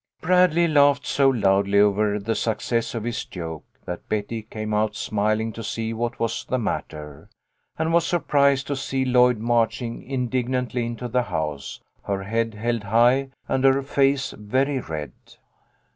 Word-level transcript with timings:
"Bradley 0.23 0.67
laughed 0.67 1.05
so 1.05 1.29
loudly 1.29 1.77
over 1.79 2.17
the 2.17 2.33
success 2.33 2.95
of 2.95 3.03
his 3.03 3.23
joke, 3.23 3.65
that 3.85 4.09
Betty 4.09 4.41
came 4.41 4.73
out 4.73 4.95
smiling 4.95 5.53
to 5.53 5.63
see 5.63 5.93
what 5.93 6.19
was 6.19 6.43
the 6.43 6.57
matter, 6.57 7.29
and 7.77 7.93
was 7.93 8.03
surprised 8.03 8.65
to 8.65 8.75
see 8.75 9.05
Lloyd 9.05 9.37
marching 9.37 10.01
indignantly 10.01 10.87
into 10.87 11.07
the 11.07 11.21
house, 11.21 11.81
her 12.05 12.23
head 12.23 12.55
held 12.55 12.85
high 12.85 13.29
and 13.47 13.63
her 13.63 13.83
face 13.83 14.31
very 14.31 14.79
red. 14.79 15.11